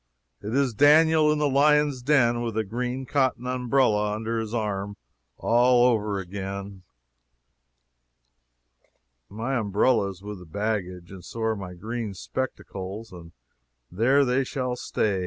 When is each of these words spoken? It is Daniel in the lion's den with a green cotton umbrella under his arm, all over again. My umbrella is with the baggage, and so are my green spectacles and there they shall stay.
It 0.41 0.55
is 0.55 0.73
Daniel 0.73 1.31
in 1.31 1.37
the 1.37 1.47
lion's 1.47 2.01
den 2.01 2.41
with 2.41 2.57
a 2.57 2.63
green 2.63 3.05
cotton 3.05 3.45
umbrella 3.45 4.15
under 4.15 4.39
his 4.39 4.51
arm, 4.51 4.97
all 5.37 5.85
over 5.85 6.17
again. 6.17 6.81
My 9.29 9.55
umbrella 9.57 10.09
is 10.09 10.23
with 10.23 10.39
the 10.39 10.45
baggage, 10.47 11.11
and 11.11 11.23
so 11.23 11.41
are 11.41 11.55
my 11.55 11.75
green 11.75 12.15
spectacles 12.15 13.11
and 13.11 13.31
there 13.91 14.25
they 14.25 14.43
shall 14.43 14.75
stay. 14.75 15.19